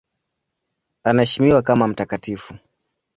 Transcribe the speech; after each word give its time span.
Anaheshimiwa 1.03 1.61
kama 1.61 1.87
mtakatifu. 1.87 2.53